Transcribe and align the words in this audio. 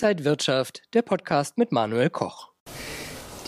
Inside 0.00 0.24
Wirtschaft, 0.24 0.82
der 0.94 1.02
Podcast 1.02 1.58
mit 1.58 1.72
Manuel 1.72 2.08
Koch. 2.08 2.50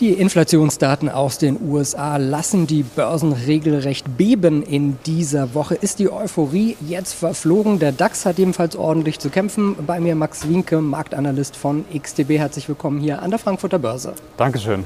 Die 0.01 0.11
Inflationsdaten 0.11 1.07
aus 1.07 1.37
den 1.37 1.57
USA 1.61 2.17
lassen 2.17 2.67
die 2.67 2.83
Börsen 2.83 3.31
regelrecht 3.31 4.17
beben 4.17 4.61
in 4.61 4.97
dieser 5.05 5.53
Woche. 5.53 5.75
Ist 5.75 5.99
die 5.99 6.11
Euphorie 6.11 6.75
jetzt 6.85 7.13
verflogen? 7.13 7.79
Der 7.79 7.93
DAX 7.93 8.25
hat 8.25 8.37
ebenfalls 8.37 8.75
ordentlich 8.75 9.19
zu 9.19 9.29
kämpfen. 9.29 9.77
Bei 9.87 10.01
mir 10.01 10.13
Max 10.13 10.45
Winke, 10.49 10.81
Marktanalyst 10.81 11.55
von 11.55 11.85
XTB. 11.97 12.31
Herzlich 12.31 12.67
willkommen 12.67 12.99
hier 12.99 13.21
an 13.21 13.29
der 13.29 13.39
Frankfurter 13.39 13.79
Börse. 13.79 14.13
Dankeschön. 14.35 14.83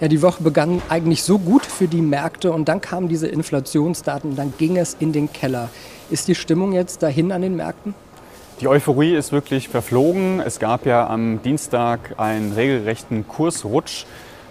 Ja, 0.00 0.08
die 0.08 0.22
Woche 0.22 0.42
begann 0.42 0.80
eigentlich 0.88 1.22
so 1.22 1.38
gut 1.38 1.66
für 1.66 1.86
die 1.86 2.00
Märkte 2.00 2.50
und 2.50 2.66
dann 2.66 2.80
kamen 2.80 3.10
diese 3.10 3.26
Inflationsdaten, 3.26 4.36
dann 4.36 4.54
ging 4.56 4.78
es 4.78 4.96
in 4.98 5.12
den 5.12 5.30
Keller. 5.30 5.68
Ist 6.08 6.28
die 6.28 6.34
Stimmung 6.34 6.72
jetzt 6.72 7.02
dahin 7.02 7.30
an 7.30 7.42
den 7.42 7.56
Märkten? 7.56 7.94
Die 8.60 8.68
Euphorie 8.68 9.14
ist 9.14 9.32
wirklich 9.32 9.70
verflogen. 9.70 10.40
Es 10.40 10.58
gab 10.58 10.84
ja 10.84 11.06
am 11.06 11.40
Dienstag 11.42 12.16
einen 12.18 12.52
regelrechten 12.52 13.26
Kursrutsch. 13.26 14.04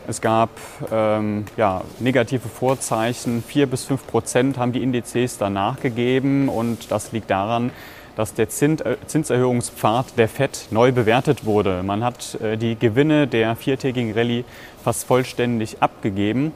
Es 0.08 0.20
gab 0.20 0.50
ähm, 0.92 1.46
ja, 1.58 1.82
negative 2.00 2.50
Vorzeichen. 2.50 3.44
Vier 3.44 3.68
bis 3.68 3.86
fünf 3.86 4.08
Prozent 4.08 4.58
haben 4.58 4.72
die 4.72 4.82
Indizes 4.82 5.38
danach 5.38 5.80
gegeben 5.80 6.50
und 6.50 6.90
das 6.92 7.12
liegt 7.12 7.30
daran, 7.30 7.70
dass 8.16 8.34
der 8.34 8.48
äh, 8.48 8.98
Zinserhöhungspfad 9.06 10.18
der 10.18 10.28
FED 10.28 10.70
neu 10.72 10.92
bewertet 10.92 11.46
wurde. 11.46 11.84
Man 11.84 12.04
hat 12.04 12.34
äh, 12.42 12.58
die 12.58 12.80
Gewinne 12.80 13.28
der 13.28 13.56
viertägigen 13.56 14.14
Rallye 14.14 14.44
fast 14.84 15.06
vollständig 15.06 15.84
abgegeben. 15.84 16.52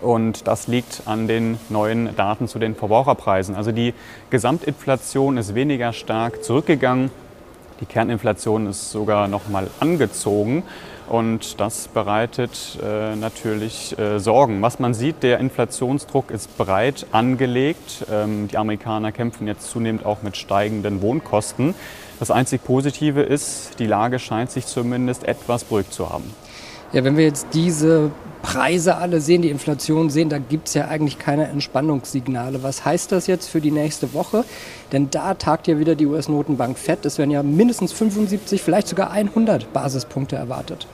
Und 0.00 0.46
das 0.46 0.68
liegt 0.68 1.02
an 1.06 1.26
den 1.26 1.58
neuen 1.68 2.14
Daten 2.16 2.48
zu 2.48 2.58
den 2.58 2.74
Verbraucherpreisen. 2.74 3.54
Also 3.54 3.72
die 3.72 3.94
Gesamtinflation 4.30 5.36
ist 5.38 5.54
weniger 5.54 5.92
stark 5.92 6.44
zurückgegangen. 6.44 7.10
Die 7.80 7.86
Kerninflation 7.86 8.66
ist 8.66 8.90
sogar 8.90 9.28
noch 9.28 9.48
mal 9.48 9.68
angezogen. 9.80 10.62
Und 11.08 11.60
das 11.60 11.88
bereitet 11.88 12.78
äh, 12.82 13.14
natürlich 13.14 13.96
äh, 13.98 14.18
Sorgen. 14.18 14.60
Was 14.60 14.80
man 14.80 14.92
sieht, 14.92 15.22
der 15.22 15.38
Inflationsdruck 15.38 16.30
ist 16.30 16.58
breit 16.58 17.06
angelegt. 17.12 18.04
Ähm, 18.10 18.48
die 18.48 18.58
Amerikaner 18.58 19.12
kämpfen 19.12 19.46
jetzt 19.46 19.70
zunehmend 19.70 20.04
auch 20.04 20.22
mit 20.22 20.36
steigenden 20.36 21.02
Wohnkosten. 21.02 21.74
Das 22.18 22.30
einzig 22.30 22.64
Positive 22.64 23.20
ist, 23.20 23.78
die 23.78 23.86
Lage 23.86 24.18
scheint 24.18 24.50
sich 24.50 24.66
zumindest 24.66 25.24
etwas 25.24 25.64
beruhigt 25.64 25.92
zu 25.92 26.10
haben. 26.10 26.32
Ja, 26.92 27.04
wenn 27.04 27.16
wir 27.16 27.24
jetzt 27.24 27.48
diese 27.52 28.10
Preise 28.42 28.96
alle 28.96 29.20
sehen, 29.20 29.42
die 29.42 29.50
Inflation 29.50 30.08
sehen, 30.08 30.28
da 30.28 30.38
gibt 30.38 30.68
es 30.68 30.74
ja 30.74 30.86
eigentlich 30.86 31.18
keine 31.18 31.48
Entspannungssignale. 31.48 32.62
Was 32.62 32.84
heißt 32.84 33.10
das 33.10 33.26
jetzt 33.26 33.48
für 33.48 33.60
die 33.60 33.72
nächste 33.72 34.14
Woche? 34.14 34.44
Denn 34.92 35.10
da 35.10 35.34
tagt 35.34 35.66
ja 35.66 35.80
wieder 35.80 35.96
die 35.96 36.06
US-Notenbank 36.06 36.78
FED. 36.78 37.04
Es 37.06 37.18
werden 37.18 37.32
ja 37.32 37.42
mindestens 37.42 37.92
75, 37.92 38.62
vielleicht 38.62 38.86
sogar 38.86 39.10
100 39.10 39.72
Basispunkte 39.72 40.36
erwartet. 40.36 40.86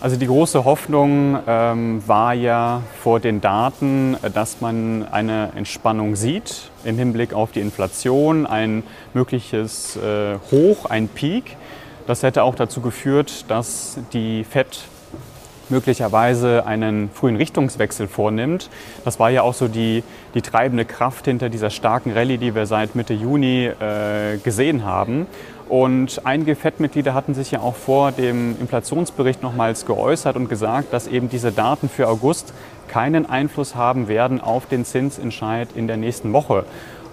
Also 0.00 0.16
die 0.16 0.26
große 0.26 0.64
Hoffnung 0.64 1.38
ähm, 1.46 2.02
war 2.06 2.34
ja 2.34 2.82
vor 3.02 3.18
den 3.18 3.40
Daten, 3.40 4.16
dass 4.34 4.60
man 4.60 5.08
eine 5.10 5.52
Entspannung 5.56 6.14
sieht 6.16 6.70
im 6.84 6.98
Hinblick 6.98 7.32
auf 7.32 7.50
die 7.50 7.60
Inflation, 7.60 8.46
ein 8.46 8.84
mögliches 9.14 9.96
äh, 9.96 10.36
Hoch, 10.52 10.84
ein 10.84 11.08
Peak. 11.08 11.56
Das 12.06 12.22
hätte 12.22 12.42
auch 12.42 12.54
dazu 12.54 12.80
geführt, 12.80 13.46
dass 13.48 13.98
die 14.12 14.44
FED 14.44 14.82
möglicherweise 15.70 16.66
einen 16.66 17.10
frühen 17.10 17.36
Richtungswechsel 17.36 18.08
vornimmt. 18.08 18.70
Das 19.04 19.18
war 19.18 19.30
ja 19.30 19.42
auch 19.42 19.54
so 19.54 19.68
die, 19.68 20.02
die 20.34 20.42
treibende 20.42 20.84
Kraft 20.84 21.26
hinter 21.26 21.48
dieser 21.48 21.70
starken 21.70 22.12
Rallye, 22.12 22.38
die 22.38 22.54
wir 22.54 22.66
seit 22.66 22.94
Mitte 22.94 23.14
Juni 23.14 23.66
äh, 23.66 24.38
gesehen 24.38 24.84
haben. 24.84 25.26
Und 25.68 26.22
einige 26.24 26.56
FED-Mitglieder 26.56 27.12
hatten 27.12 27.34
sich 27.34 27.50
ja 27.50 27.60
auch 27.60 27.76
vor 27.76 28.10
dem 28.12 28.56
Inflationsbericht 28.58 29.42
nochmals 29.42 29.84
geäußert 29.84 30.36
und 30.36 30.48
gesagt, 30.48 30.92
dass 30.92 31.06
eben 31.06 31.28
diese 31.28 31.52
Daten 31.52 31.90
für 31.90 32.08
August 32.08 32.54
keinen 32.88 33.28
Einfluss 33.28 33.74
haben 33.74 34.08
werden 34.08 34.40
auf 34.40 34.66
den 34.66 34.86
Zinsentscheid 34.86 35.68
in 35.74 35.86
der 35.86 35.98
nächsten 35.98 36.32
Woche. 36.32 36.64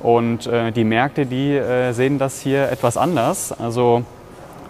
Und 0.02 0.48
äh, 0.48 0.72
die 0.72 0.84
Märkte, 0.84 1.26
die 1.26 1.56
äh, 1.56 1.92
sehen 1.92 2.18
das 2.18 2.40
hier 2.40 2.70
etwas 2.72 2.96
anders. 2.96 3.52
Also 3.52 4.04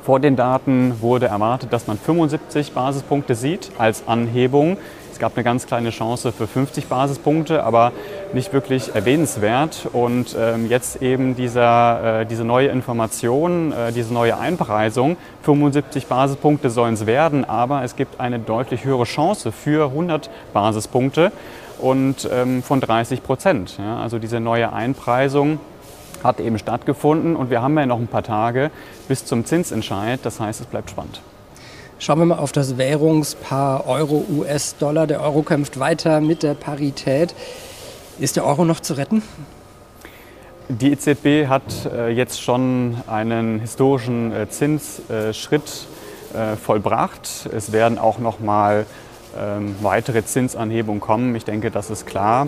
vor 0.05 0.19
den 0.19 0.35
Daten 0.35 1.01
wurde 1.01 1.25
erwartet, 1.25 1.73
dass 1.73 1.87
man 1.87 1.97
75 1.97 2.73
Basispunkte 2.73 3.33
sieht 3.33 3.71
als 3.79 4.07
Anhebung. 4.07 4.77
Es 5.11 5.17
gab 5.17 5.35
eine 5.35 5.43
ganz 5.43 5.65
kleine 5.65 5.89
Chance 5.89 6.31
für 6.31 6.45
50 6.45 6.85
Basispunkte, 6.85 7.63
aber 7.63 7.91
nicht 8.31 8.53
wirklich 8.53 8.93
erwähnenswert. 8.93 9.87
Und 9.93 10.35
ähm, 10.39 10.69
jetzt 10.69 11.01
eben 11.01 11.35
dieser, 11.35 12.21
äh, 12.21 12.25
diese 12.27 12.43
neue 12.43 12.67
Information, 12.67 13.71
äh, 13.71 13.91
diese 13.93 14.13
neue 14.13 14.37
Einpreisung, 14.37 15.17
75 15.41 16.05
Basispunkte 16.05 16.69
sollen 16.69 16.93
es 16.93 17.07
werden, 17.07 17.43
aber 17.43 17.83
es 17.83 17.95
gibt 17.95 18.19
eine 18.19 18.37
deutlich 18.37 18.85
höhere 18.85 19.05
Chance 19.05 19.51
für 19.51 19.85
100 19.85 20.29
Basispunkte 20.53 21.31
und 21.79 22.29
ähm, 22.31 22.61
von 22.61 22.79
30 22.79 23.23
Prozent. 23.23 23.79
Ja, 23.79 24.01
also 24.01 24.19
diese 24.19 24.39
neue 24.39 24.71
Einpreisung 24.71 25.57
hat 26.25 26.39
eben 26.39 26.59
stattgefunden 26.59 27.35
und 27.35 27.49
wir 27.49 27.61
haben 27.61 27.77
ja 27.77 27.85
noch 27.85 27.99
ein 27.99 28.07
paar 28.07 28.23
Tage 28.23 28.71
bis 29.07 29.25
zum 29.25 29.45
Zinsentscheid. 29.45 30.19
Das 30.23 30.39
heißt, 30.39 30.59
es 30.61 30.67
bleibt 30.67 30.89
spannend. 30.89 31.21
Schauen 31.97 32.19
wir 32.19 32.25
mal 32.25 32.39
auf 32.39 32.51
das 32.51 32.77
Währungspaar 32.77 33.87
Euro-US-Dollar. 33.87 35.07
Der 35.07 35.21
Euro 35.21 35.43
kämpft 35.43 35.79
weiter 35.79 36.19
mit 36.19 36.43
der 36.43 36.53
Parität. 36.53 37.33
Ist 38.19 38.35
der 38.35 38.45
Euro 38.45 38.65
noch 38.65 38.81
zu 38.81 38.95
retten? 38.95 39.23
Die 40.67 40.91
EZB 40.91 41.47
hat 41.47 41.63
äh, 41.85 42.09
jetzt 42.09 42.41
schon 42.41 42.97
einen 43.07 43.59
historischen 43.59 44.33
äh, 44.33 44.49
Zinsschritt 44.49 45.87
äh, 46.33 46.55
vollbracht. 46.55 47.49
Es 47.55 47.71
werden 47.71 47.97
auch 47.97 48.17
noch 48.17 48.39
mal 48.39 48.85
ähm, 49.37 49.75
weitere 49.81 50.25
Zinsanhebungen 50.25 50.99
kommen. 50.99 51.35
Ich 51.35 51.45
denke, 51.45 51.71
das 51.71 51.89
ist 51.89 52.05
klar. 52.05 52.47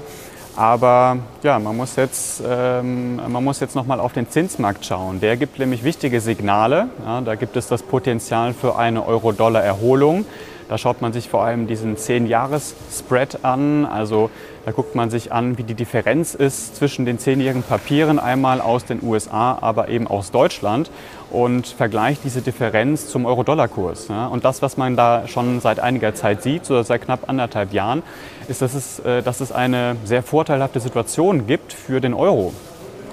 Aber 0.57 1.19
ja, 1.44 1.59
man 1.59 1.78
muss 1.78 1.95
jetzt, 1.97 2.41
ähm, 2.44 3.18
man 3.18 3.44
muss 3.44 3.59
jetzt 3.59 3.75
noch 3.75 3.85
mal 3.85 4.00
auf 4.00 4.13
den 4.13 4.28
Zinsmarkt 4.28 4.88
schauen. 4.88 5.19
Der 5.19 5.38
gibt 5.38 5.59
nämlich 5.59 5.84
wichtige 5.84 6.19
Signale. 6.19 6.90
Ja, 7.06 7.22
da 7.22 7.35
gibt 7.35 7.56
es 7.57 7.68
das 7.68 7.84
Potenzial 7.84 8.56
für 8.56 8.75
eine 8.75 9.06
Euro-Dollar-Erholung. 9.06 10.25
Da 10.69 10.78
schaut 10.78 11.01
man 11.01 11.13
sich 11.13 11.29
vor 11.29 11.44
allem 11.44 11.66
diesen 11.66 11.95
10-Jahres-Spread 11.95 13.45
an. 13.45 13.85
Also 13.85 14.29
da 14.66 14.72
guckt 14.72 14.95
man 14.95 15.09
sich 15.09 15.31
an, 15.31 15.57
wie 15.57 15.63
die 15.63 15.75
Differenz 15.75 16.35
ist 16.35 16.75
zwischen 16.75 17.05
den 17.05 17.19
zehnjährigen 17.19 17.63
Papieren, 17.63 18.19
einmal 18.19 18.59
aus 18.59 18.83
den 18.83 19.01
USA, 19.01 19.57
aber 19.61 19.88
eben 19.88 20.07
aus 20.07 20.31
Deutschland 20.31 20.91
und 21.29 21.67
vergleicht 21.67 22.25
diese 22.25 22.41
Differenz 22.41 23.07
zum 23.07 23.25
Euro-Dollar-Kurs. 23.25 24.09
Und 24.31 24.44
das, 24.44 24.61
was 24.61 24.75
man 24.75 24.97
da 24.97 25.27
schon 25.27 25.61
seit 25.61 25.79
einiger 25.79 26.13
Zeit 26.16 26.44
sieht, 26.44 26.66
so 26.66 26.81
seit 26.83 27.01
knapp 27.01 27.29
anderthalb 27.29 27.72
Jahren, 27.72 28.03
ist, 28.50 28.61
dass 28.61 28.73
es, 28.73 29.00
äh, 29.00 29.22
dass 29.22 29.39
es 29.39 29.53
eine 29.53 29.95
sehr 30.03 30.23
vorteilhafte 30.23 30.81
Situation 30.81 31.47
gibt 31.47 31.72
für 31.72 32.01
den 32.01 32.13
Euro. 32.13 32.53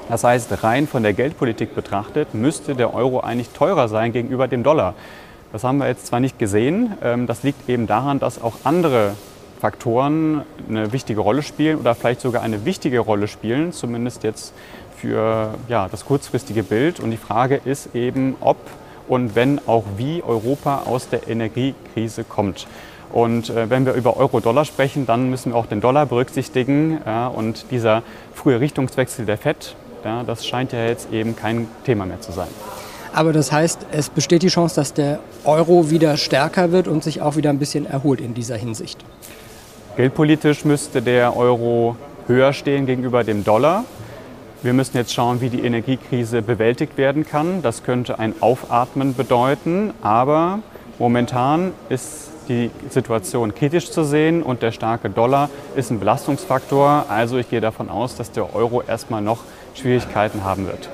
Das 0.09 0.25
heißt, 0.25 0.63
rein 0.63 0.87
von 0.87 1.03
der 1.03 1.13
Geldpolitik 1.13 1.75
betrachtet, 1.75 2.35
müsste 2.35 2.75
der 2.75 2.95
Euro 2.95 3.21
eigentlich 3.21 3.51
teurer 3.51 3.89
sein 3.89 4.13
gegenüber 4.13 4.49
dem 4.49 4.63
Dollar. 4.63 4.95
Das 5.55 5.63
haben 5.63 5.79
wir 5.79 5.87
jetzt 5.87 6.09
zwar 6.09 6.19
nicht 6.19 6.41
gesehen, 6.41 6.95
ähm, 7.01 7.29
das 7.29 7.45
liegt 7.45 7.69
eben 7.69 7.87
daran, 7.87 8.19
dass 8.19 8.43
auch 8.43 8.55
andere 8.65 9.13
Faktoren 9.61 10.43
eine 10.69 10.93
wichtige 10.93 11.21
Rolle 11.21 11.45
spielen 11.45 11.79
oder 11.79 11.95
vielleicht 11.95 12.23
sogar 12.23 12.43
eine 12.43 12.65
wichtige 12.65 12.99
Rolle 12.99 13.29
spielen, 13.29 13.71
zumindest 13.71 14.25
jetzt 14.25 14.53
für 14.97 15.55
ja, 15.69 15.87
das 15.89 16.07
kurzfristige 16.07 16.65
Bild. 16.65 16.99
Und 16.99 17.13
die 17.13 17.17
Frage 17.17 17.61
ist 17.65 17.95
eben, 17.95 18.35
ob 18.41 18.57
und 19.07 19.37
wenn 19.37 19.61
auch 19.69 19.85
wie 19.97 20.25
Europa 20.25 20.83
aus 20.87 21.09
der 21.09 21.29
Energiekrise 21.29 22.25
kommt. 22.25 22.67
Und 23.13 23.49
äh, 23.51 23.71
wenn 23.71 23.87
wir 23.87 23.93
über 23.93 24.17
Euro-Dollar 24.17 24.65
sprechen, 24.65 25.07
dann 25.07 25.31
müssen 25.31 25.53
wir 25.53 25.57
auch 25.57 25.67
den 25.67 25.81
Dollar 25.81 26.07
berücksichtigen. 26.07 26.99
Ja, 27.07 27.29
und 27.29 27.67
dieser 27.71 28.03
frühe 28.35 28.59
Richtungswechsel 28.59 29.25
der 29.25 29.39
FED, 29.39 29.77
ja, 30.05 30.25
das 30.25 30.45
scheint 30.45 30.73
ja 30.73 30.85
jetzt 30.85 31.13
eben 31.13 31.37
kein 31.37 31.69
Thema 31.85 32.07
mehr 32.07 32.21
zu 32.21 32.33
sein. 32.33 32.49
Aber 33.15 33.33
das 33.33 33.53
heißt, 33.53 33.87
es 33.93 34.11
besteht 34.11 34.43
die 34.43 34.49
Chance, 34.49 34.75
dass 34.75 34.93
der 34.93 35.21
Euro 35.45 35.89
wieder 35.89 36.17
stärker 36.17 36.73
wird 36.73 36.89
und 36.89 37.05
sich 37.05 37.23
auch 37.23 37.37
wieder 37.37 37.51
ein 37.51 37.61
bisschen 37.61 37.87
erholt 37.87 38.21
in 38.21 38.35
dieser 38.35 38.57
Hinsicht. 38.57 39.05
Geldpolitisch 39.97 40.65
müsste 40.65 41.01
der 41.01 41.37
Euro 41.37 41.95
höher 42.27 42.53
stehen 42.53 42.87
gegenüber 42.87 43.23
dem 43.23 43.45
Dollar. 43.45 43.85
Wir 44.65 44.73
müssen 44.73 44.97
jetzt 44.97 45.13
schauen, 45.13 45.41
wie 45.41 45.49
die 45.49 45.65
Energiekrise 45.65 46.43
bewältigt 46.43 46.99
werden 46.99 47.25
kann. 47.25 47.63
Das 47.63 47.85
könnte 47.85 48.19
ein 48.19 48.35
Aufatmen 48.41 49.15
bedeuten, 49.15 49.93
aber 50.03 50.59
momentan 50.99 51.73
ist 51.89 52.31
die 52.49 52.73
Situation 52.91 53.55
kritisch 53.55 53.93
zu 53.93 54.03
sehen 54.03 54.43
und 54.43 54.63
der 54.63 54.73
starke 54.73 55.09
Dollar 55.09 55.51
ist 55.77 55.93
ein 55.93 56.01
Belastungsfaktor. 56.01 57.07
Also 57.09 57.39
ich 57.39 57.49
gehe 57.49 57.61
davon 57.61 57.91
aus, 57.91 58.17
dass 58.17 58.33
der 58.33 58.57
Euro 58.57 58.83
erstmal 58.83 59.23
noch 59.23 59.39
Schwierigkeiten 59.75 60.43
haben 60.43 60.67
wird. 60.67 60.89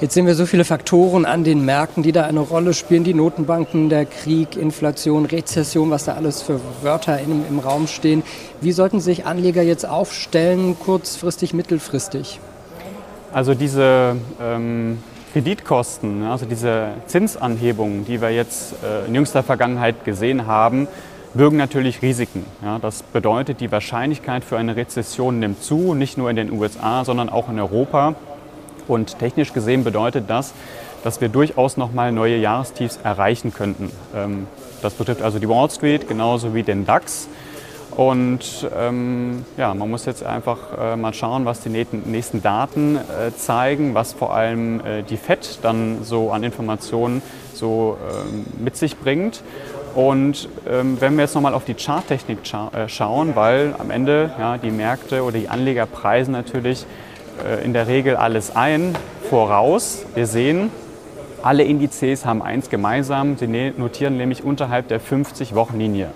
Jetzt 0.00 0.14
sehen 0.14 0.26
wir 0.26 0.34
so 0.34 0.46
viele 0.46 0.64
Faktoren 0.64 1.26
an 1.26 1.44
den 1.44 1.66
Märkten, 1.66 2.02
die 2.02 2.12
da 2.12 2.24
eine 2.24 2.40
Rolle 2.40 2.72
spielen. 2.72 3.04
Die 3.04 3.12
Notenbanken, 3.12 3.90
der 3.90 4.06
Krieg, 4.06 4.56
Inflation, 4.56 5.26
Rezession, 5.26 5.90
was 5.90 6.06
da 6.06 6.14
alles 6.14 6.40
für 6.40 6.58
Wörter 6.80 7.20
im, 7.20 7.44
im 7.46 7.58
Raum 7.58 7.86
stehen. 7.86 8.22
Wie 8.62 8.72
sollten 8.72 9.00
sich 9.00 9.26
Anleger 9.26 9.60
jetzt 9.60 9.86
aufstellen, 9.86 10.78
kurzfristig, 10.78 11.52
mittelfristig? 11.52 12.40
Also 13.30 13.52
diese 13.52 14.16
ähm, 14.40 15.02
Kreditkosten, 15.34 16.22
also 16.22 16.46
diese 16.46 16.92
Zinsanhebungen, 17.06 18.06
die 18.06 18.22
wir 18.22 18.30
jetzt 18.30 18.72
äh, 18.82 19.06
in 19.06 19.14
jüngster 19.14 19.42
Vergangenheit 19.42 20.06
gesehen 20.06 20.46
haben, 20.46 20.88
birgen 21.34 21.58
natürlich 21.58 22.00
Risiken. 22.00 22.46
Ja, 22.64 22.78
das 22.78 23.02
bedeutet, 23.02 23.60
die 23.60 23.70
Wahrscheinlichkeit 23.70 24.44
für 24.44 24.56
eine 24.56 24.76
Rezession 24.76 25.40
nimmt 25.40 25.62
zu, 25.62 25.92
nicht 25.92 26.16
nur 26.16 26.30
in 26.30 26.36
den 26.36 26.50
USA, 26.50 27.04
sondern 27.04 27.28
auch 27.28 27.50
in 27.50 27.60
Europa. 27.60 28.14
Und 28.90 29.20
technisch 29.20 29.52
gesehen 29.52 29.84
bedeutet 29.84 30.24
das, 30.28 30.52
dass 31.04 31.20
wir 31.20 31.28
durchaus 31.28 31.76
nochmal 31.76 32.10
neue 32.10 32.36
Jahrestiefs 32.36 32.98
erreichen 33.04 33.54
könnten. 33.54 33.92
Ähm, 34.16 34.48
das 34.82 34.94
betrifft 34.94 35.22
also 35.22 35.38
die 35.38 35.48
Wall 35.48 35.70
Street 35.70 36.08
genauso 36.08 36.54
wie 36.54 36.64
den 36.64 36.86
DAX. 36.86 37.28
Und 37.92 38.68
ähm, 38.76 39.44
ja, 39.56 39.74
man 39.74 39.90
muss 39.90 40.06
jetzt 40.06 40.24
einfach 40.24 40.58
äh, 40.76 40.96
mal 40.96 41.14
schauen, 41.14 41.44
was 41.44 41.60
die 41.60 41.68
nächsten 41.68 42.42
Daten 42.42 42.96
äh, 42.96 43.32
zeigen, 43.36 43.94
was 43.94 44.12
vor 44.12 44.34
allem 44.34 44.80
äh, 44.80 45.02
die 45.02 45.16
FED 45.16 45.60
dann 45.62 46.02
so 46.02 46.32
an 46.32 46.42
Informationen 46.42 47.22
so 47.54 47.96
ähm, 48.10 48.46
mit 48.58 48.76
sich 48.76 48.96
bringt. 48.96 49.44
Und 49.94 50.48
ähm, 50.68 50.96
wenn 51.00 51.14
wir 51.14 51.22
jetzt 51.22 51.34
nochmal 51.34 51.54
auf 51.54 51.64
die 51.64 51.74
Charttechnik 51.74 52.38
scha 52.44 52.70
äh, 52.74 52.88
schauen, 52.88 53.36
weil 53.36 53.74
am 53.78 53.90
Ende 53.90 54.32
ja, 54.38 54.58
die 54.58 54.70
Märkte 54.70 55.22
oder 55.22 55.38
die 55.38 55.48
Anleger 55.48 55.86
preisen 55.86 56.32
natürlich 56.32 56.86
in 57.64 57.72
der 57.72 57.86
Regel 57.86 58.16
alles 58.16 58.54
ein, 58.54 58.94
voraus. 59.28 60.04
Wir 60.14 60.26
sehen, 60.26 60.70
alle 61.42 61.64
Indizes 61.64 62.24
haben 62.24 62.42
eins 62.42 62.70
gemeinsam, 62.70 63.36
sie 63.38 63.46
notieren 63.46 64.16
nämlich 64.16 64.44
unterhalb 64.44 64.88
der 64.88 65.00
50-Wochen-Linie 65.00 66.10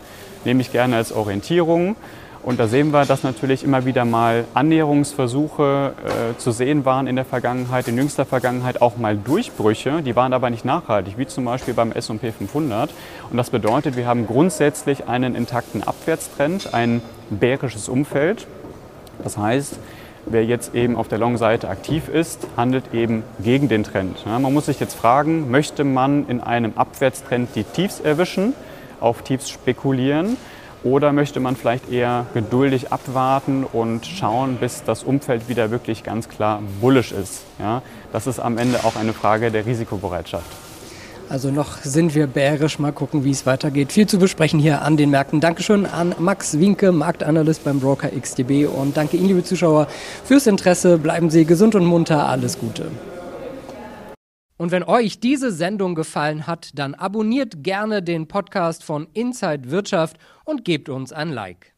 nehme 0.44 0.60
ich 0.60 0.72
gerne 0.72 0.96
als 0.96 1.12
Orientierung. 1.12 1.96
Und 2.42 2.60
da 2.60 2.68
sehen 2.68 2.90
wir, 2.92 3.06
dass 3.06 3.22
natürlich 3.22 3.64
immer 3.64 3.86
wieder 3.86 4.04
mal 4.04 4.44
Annäherungsversuche 4.52 5.94
äh, 6.04 6.38
zu 6.38 6.50
sehen 6.50 6.84
waren 6.84 7.06
in 7.06 7.16
der 7.16 7.24
Vergangenheit, 7.24 7.88
in 7.88 7.96
jüngster 7.96 8.26
Vergangenheit 8.26 8.82
auch 8.82 8.98
mal 8.98 9.16
Durchbrüche, 9.16 10.02
die 10.02 10.14
waren 10.14 10.34
aber 10.34 10.50
nicht 10.50 10.62
nachhaltig, 10.62 11.16
wie 11.16 11.26
zum 11.26 11.46
Beispiel 11.46 11.72
beim 11.72 11.90
S&P 11.92 12.32
500. 12.32 12.90
Und 13.30 13.38
das 13.38 13.48
bedeutet, 13.48 13.96
wir 13.96 14.06
haben 14.06 14.26
grundsätzlich 14.26 15.08
einen 15.08 15.34
intakten 15.34 15.82
Abwärtstrend, 15.82 16.74
ein 16.74 17.00
bärisches 17.30 17.88
Umfeld. 17.88 18.46
Das 19.22 19.38
heißt, 19.38 19.78
wer 20.26 20.44
jetzt 20.44 20.74
eben 20.74 20.96
auf 20.96 21.08
der 21.08 21.18
Long-Seite 21.18 21.68
aktiv 21.68 22.08
ist, 22.08 22.46
handelt 22.56 22.92
eben 22.92 23.22
gegen 23.40 23.68
den 23.68 23.84
Trend. 23.84 24.24
Man 24.26 24.52
muss 24.52 24.66
sich 24.66 24.80
jetzt 24.80 24.94
fragen, 24.94 25.50
möchte 25.50 25.84
man 25.84 26.28
in 26.28 26.40
einem 26.40 26.72
Abwärtstrend 26.76 27.50
die 27.54 27.64
Tiefs 27.64 28.00
erwischen? 28.00 28.54
auf 29.04 29.22
Tiefs 29.22 29.50
spekulieren? 29.50 30.36
Oder 30.82 31.12
möchte 31.12 31.40
man 31.40 31.56
vielleicht 31.56 31.90
eher 31.90 32.26
geduldig 32.34 32.92
abwarten 32.92 33.64
und 33.64 34.04
schauen, 34.04 34.56
bis 34.56 34.84
das 34.84 35.02
Umfeld 35.02 35.48
wieder 35.48 35.70
wirklich 35.70 36.02
ganz 36.02 36.28
klar 36.28 36.60
bullisch 36.80 37.12
ist? 37.12 37.42
Ja, 37.58 37.80
das 38.12 38.26
ist 38.26 38.38
am 38.38 38.58
Ende 38.58 38.84
auch 38.84 38.96
eine 38.96 39.14
Frage 39.14 39.50
der 39.50 39.64
Risikobereitschaft. 39.64 40.44
Also 41.28 41.50
noch 41.50 41.78
sind 41.78 42.14
wir 42.14 42.26
bärisch. 42.26 42.78
Mal 42.78 42.92
gucken, 42.92 43.24
wie 43.24 43.30
es 43.30 43.46
weitergeht. 43.46 43.92
Viel 43.92 44.06
zu 44.06 44.18
besprechen 44.18 44.60
hier 44.60 44.82
an 44.82 44.96
den 44.96 45.10
Märkten. 45.10 45.40
Dankeschön 45.40 45.86
an 45.86 46.14
Max 46.18 46.58
Winke, 46.58 46.92
Marktanalyst 46.92 47.64
beim 47.64 47.80
Broker 47.80 48.08
XTB. 48.10 48.68
Und 48.68 48.96
danke 48.96 49.16
Ihnen, 49.16 49.28
liebe 49.28 49.44
Zuschauer, 49.44 49.88
fürs 50.24 50.46
Interesse. 50.46 50.98
Bleiben 50.98 51.30
Sie 51.30 51.44
gesund 51.44 51.74
und 51.74 51.86
munter. 51.86 52.28
Alles 52.28 52.58
Gute. 52.58 52.90
Und 54.56 54.70
wenn 54.70 54.84
euch 54.84 55.18
diese 55.18 55.50
Sendung 55.50 55.94
gefallen 55.94 56.46
hat, 56.46 56.70
dann 56.74 56.94
abonniert 56.94 57.64
gerne 57.64 58.02
den 58.02 58.28
Podcast 58.28 58.84
von 58.84 59.08
Inside 59.12 59.70
Wirtschaft 59.70 60.16
und 60.44 60.64
gebt 60.64 60.88
uns 60.88 61.12
ein 61.12 61.30
Like. 61.30 61.73